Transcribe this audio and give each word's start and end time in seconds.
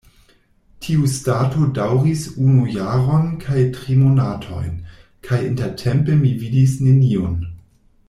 Tiustato 0.85 1.67
daŭris 1.75 2.23
unu 2.45 2.65
jaron 2.77 3.29
kaj 3.45 3.61
tri 3.77 4.01
monatojn, 4.01 4.75
kaj 5.29 5.43
intertempe 5.53 6.21
mi 6.27 6.37
vidis 6.45 6.79
neniun. 6.91 7.43